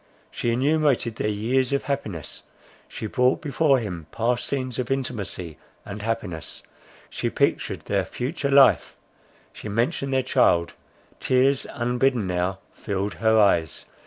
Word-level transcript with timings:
She 0.31 0.49
enumerated 0.51 1.17
their 1.17 1.29
years 1.29 1.71
of 1.71 1.83
happiness; 1.83 2.41
she 2.87 3.05
brought 3.05 3.39
before 3.39 3.77
him 3.77 4.07
past 4.11 4.47
scenes 4.47 4.79
of 4.79 4.89
intimacy 4.89 5.59
and 5.85 6.01
happiness; 6.01 6.63
she 7.07 7.29
pictured 7.29 7.81
their 7.81 8.03
future 8.03 8.49
life, 8.49 8.95
she 9.53 9.69
mentioned 9.69 10.11
their 10.11 10.23
child—tears 10.23 11.67
unbidden 11.71 12.25
now 12.25 12.57
filled 12.73 13.13
her 13.13 13.37
eyes. 13.39 13.85